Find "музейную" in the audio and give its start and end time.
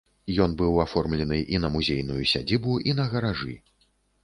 1.77-2.19